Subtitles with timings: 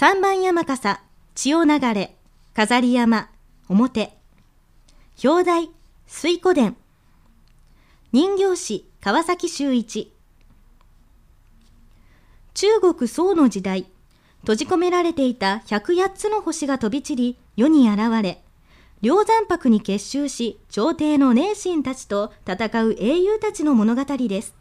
[0.00, 1.00] 三番山笠、
[1.34, 2.14] 千代流れ、
[2.54, 3.30] 飾り山、
[3.68, 4.16] 表。
[5.24, 5.70] 表題、
[6.06, 6.76] 水湖伝。
[8.12, 10.14] 人形師、川崎修一。
[12.54, 13.86] 中国宋の時代、
[14.42, 18.40] 閉じ込められていた108つの星が飛び散り、世に現れ、
[19.02, 24.54] 梁山泊に結集し、朝廷の名臣たちと戦う英雄たちの物語です。